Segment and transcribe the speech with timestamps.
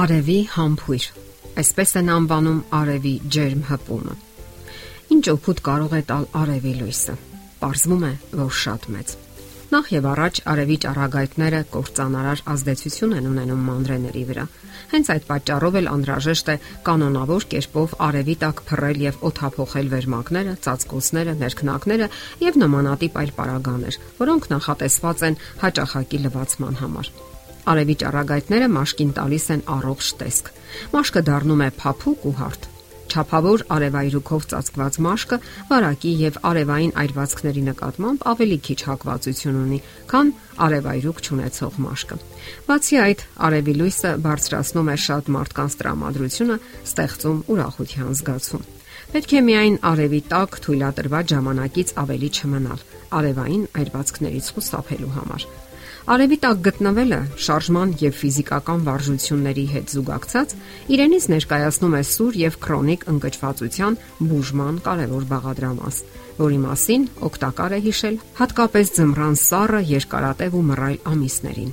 [0.00, 1.06] Արևի համբույր։
[1.60, 4.12] Այսպես են անվանում արևի ջերմ հպումը։
[5.16, 7.14] Ինչ օգուտ կարող է տալ արևի լույսը։
[7.60, 9.12] Պարզվում է, որ շատ մեծ։
[9.74, 14.44] Նախ եւ առաջ արևի ճառագայթները կործանարար ազդեցություն են ունենում մանրեների վրա։
[14.94, 16.56] Հենց այդ պատճառով էլ անհրաժեշտ է
[16.88, 22.08] կանոնավոր կերպով արևի տակ փռել եւ օթափողել վերմակները, ծածկոցները, ներքնակները
[22.48, 27.12] եւ նմանատիպ այլ պարագաներ, որոնք նախատեսված են հաճախակի լվացման համար։
[27.70, 30.52] Արևի ճառագայթները մաշկին տալիս են առողջ տեսք։
[30.96, 32.70] Մաշկը դառնում է փափուկ ու հարթ։
[33.10, 35.36] Չափավոր արևայրուքով ծածկված մաշկը
[35.70, 39.78] վարակի եւ արևային այրվածքների նկատմամբ ավելի քիչ հակվածություն ունի,
[40.12, 40.30] քան
[40.66, 42.18] արևայրուք ճանաչող մաշկը։
[42.70, 46.58] Բացի այդ, արևի լույսը բարձրացնում է շատ մարդկանց տրամադրությունը,
[46.90, 48.68] ստեղծում ուրախության զգացում։
[49.10, 52.86] Պետք է միայն արևի տակ թույլատրված ժամանակից ավելի չմնալ
[53.20, 55.48] արևային այրվածքներից խուսափելու համար։
[56.08, 60.54] Արևի տակ գտնվելը շարժման եւ ֆիզիկական վարժությունների հետ զուգակցած
[60.96, 63.98] իրենից ներկայացնում է սուր եւ քրոնիկ ընկճվածության
[64.30, 66.00] բուժման կարևոր բաղադրամաս,
[66.40, 71.72] որի մասին օգտակար է հիշել հատկապես ձմռան սառը երկարատև ու մռայլ ամիսներին։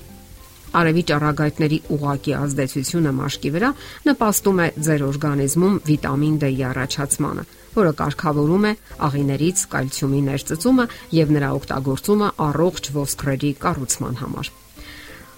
[0.77, 3.69] Արևի ճառագայթների ուղակի ազդեցությունը մաշկի վրա
[4.11, 7.45] նպաստում է ձեր օրգանիզմում վիտամին D-ի առաջացմանը,
[7.77, 8.75] որը կարգավորում է
[9.07, 10.85] աղիներից կալցիումի ներծծումը
[11.17, 14.55] եւ նրա օգտագործումը առողջ ոսկրերի կառուցման համար։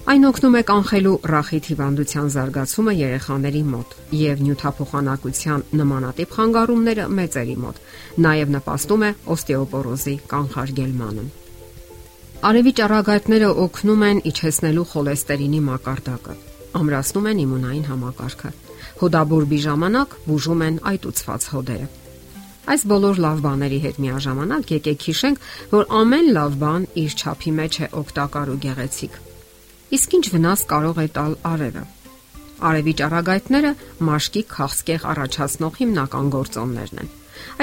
[0.10, 7.84] Այն օգնում է կանխելու ռախիտ հիվանդության զարգացումը երեխաների մոտ եւ նյութափոխանակության նմանատիպ խանգարումները մեծերի մոտ։
[8.26, 11.28] Նաեւ նպաստում է օստեոպորոզի կանխարգելմանը։
[12.50, 16.36] Արևի ճառագայթները օգնում են իջեցնելու խոլեստերինի մակարդակը,
[16.80, 18.52] ամրացնում են իմունային համակարգը։
[19.04, 21.90] Հոդաբուրբի ժամանակ բուժում են այտուցված հոդերը։
[22.70, 27.78] Այս բոլոր լավ բաների հետ միաժամանակ եկեք հիշենք, որ ամեն լավ բան իր չափի մեջ
[27.80, 29.16] է օգտակար ու գեղեցիկ։
[29.98, 31.84] Իսկ ինչ վնաս կարող է տալ արևը։
[32.70, 33.72] Արևի ճառագայթները
[34.06, 37.12] մաշկի քաղցկեղ առաջացնող հիմնական գործոններն են։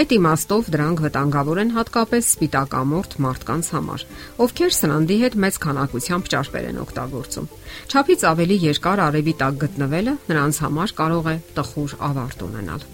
[0.00, 4.04] Այդ իմաստով դրանք վտանգավոր են հատկապես սպիտակամորթ մարդկանց համար,
[4.42, 7.50] ովքեր սննդի հետ մեծ քանակությամբ ճարպեր են օգտագործում։
[7.92, 12.88] Չափից ավելի երկար արևի տակ գտնվելը նրանց համար կարող է տխուր ավարտ ունենալ։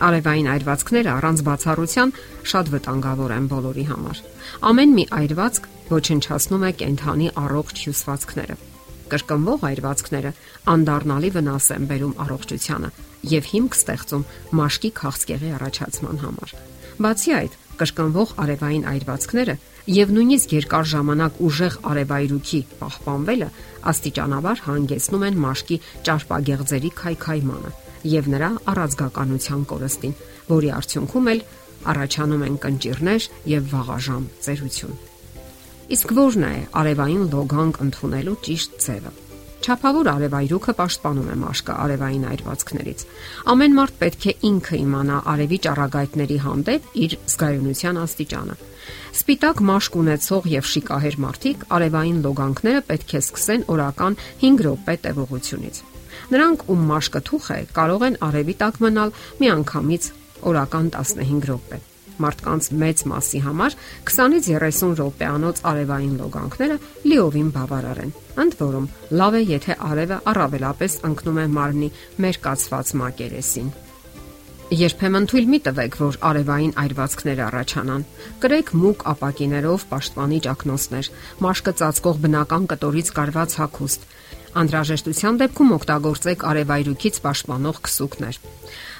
[0.00, 2.12] Արևային այրվածքները առանց բացառության
[2.50, 4.20] շատ վտանգավոր են բոլորի համար։
[4.70, 8.56] Ամեն մի այրվածք ոչնչացնում է կենթանի առողջ հյուսվածքները։
[9.10, 10.32] Կրկնվող այրվածքները
[10.70, 12.90] անդառնալի վնաս են բերում առողջությանը
[13.30, 14.24] եւ հիմք ստեղծում
[14.60, 16.54] մաշկի քաղցկեղի առաջացման համար։
[17.00, 19.54] Բացի այդ, կրկնվող արևային այրվածքները
[19.90, 23.48] եւ նույնիսկ երկար ժամանակ ուժեղ արևայրուքի պահպանվելը
[23.90, 25.78] աստիճանաբար հանգեցնում են մաշկի
[26.08, 27.72] ճարպագեղձերի քայքայմանը
[28.06, 30.14] եւ նրա առազգականության կորստին,
[30.50, 31.42] որի արդյունքում էլ
[31.90, 35.00] առաջանում են կնճիրներ եւ վաղաժամ ծերություն։
[35.90, 39.12] Իսկ ո՞րն է արևային լոգանք ընդունելու ճիշտ ձևը։
[39.60, 43.02] Չափավոր արևայրուքը պաշտպանում է մաշկը արևային այրվածքներից։
[43.52, 48.56] Ամեն մարդ պետք է ինքը իմանա արևի ճառագայթների հանդեպ իր զգայունության աստիճանը։
[49.20, 55.82] Սպիտակ մաշկ ունեցող եւ շիկահեր մարդիկ արևային լոգանքները պետք է սկսեն օրական 5 րոպե տևողությունից։
[56.30, 60.10] Նրանք, ում մաշկը թուխ է, կարող են արևի տակ մնալ միանգամից
[60.50, 61.80] օրական 15 րոպե։
[62.20, 63.76] Մարդկանց մեծ մասի համար
[64.10, 66.76] 20-ից 30 րոպեանոց արևային լոգանքները
[67.10, 68.10] լիովին բավարար են։
[68.44, 68.88] Ընդ որում,
[69.20, 71.88] լավ է, եթե արևը առավելապես ընկնում է մարմնի
[72.24, 73.70] մերկացված մակերեսին։
[74.70, 78.02] Երբեմն թույլ մի տվեք, որ արևային այրվածքներ առաջանան։
[78.44, 81.08] Կրեք մուկ ապակիներով պաշտպանիչ ակնոցներ,
[81.42, 84.06] մաշկը ծածկող բնական կտորից կարված հագուստ,
[84.50, 88.38] Անհրաժեշտության դեպքում օգտագործեք արևայրուքից պաշտպանող քսուկներ։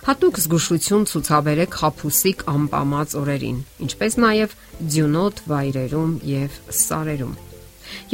[0.06, 4.54] Հատուկ զգուշություն ցուցաբերեք խափուսիկ անպամած օրերին, ինչպես նաև
[4.94, 7.34] ձյունոտ վայրերում եւ սարերում։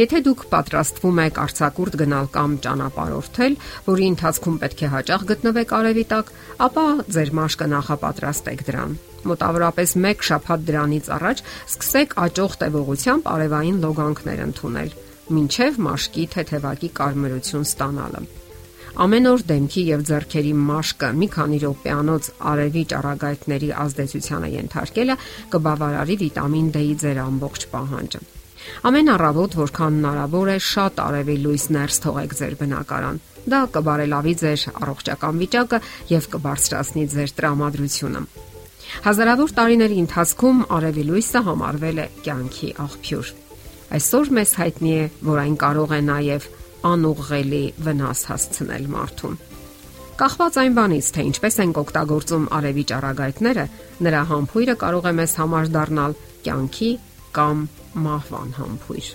[0.01, 6.05] Եթե դուք պատրաստվում եք արցակուրտ գնալ կամ ճանապարհորդել, որի ընթացքում պետք է հաճախ գտնվեք արևի
[6.13, 6.33] տակ,
[6.67, 6.87] ապա
[7.17, 8.95] ձեր մաշկը նախապատրաստեք դրան։
[9.27, 11.43] Մոտավորապես 1 շաբաթ դրանից առաջ
[11.77, 14.97] սկսեք աճող տևողությամբ արևային լոգանքներ ընդունել
[15.27, 18.21] մինչև մաշկի թեթևակի կարմրություն ստանալը։
[18.97, 25.17] Ամեն օր դեմքի եւ ձեռքերի մաշկը մի քանի րոպեանոց արևի ճառագայթների ազդեցությանը ենթարկելը
[25.53, 28.23] կբավարարի վիտամին D-ի ձեր ամբողջ պահանջը։
[28.89, 34.67] Ամեն առավոտ, որքան հնարավոր է, շատ արևի լույս ներս թողեք ձեր բնակարան։ Դա կբարելավի ձեր
[34.81, 35.83] առողջական վիճակը
[36.17, 38.23] եւ կբարձրացնի ձեր տրամադրությունը։
[39.07, 43.35] Հազարավոր տարիների ընթացքում արևի լույսը համարվել է կյանքի աղբյուր։
[43.95, 46.47] Այսօր մեզ հայտնի է, որ այն կարող է նաև
[46.91, 49.37] անուղղելի վնաս հասցնել մարդուն։
[50.17, 53.67] Կախված այն բանից, թե ինչպես ենք օգտագործում արևի ճառագայթները,
[54.07, 56.17] նրա համբույրը կարող է մեզ համար դառնալ
[56.47, 56.91] կյանքի
[57.37, 57.65] կամ
[58.07, 59.11] մահվան համբույր։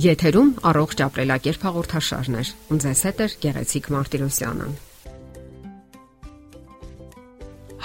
[0.00, 4.70] Եթերում առողջ ապրելակերպ հաղորդաշարներ։ Ունձես հետ է Գեղեցիկ Մարտիրոսյանը։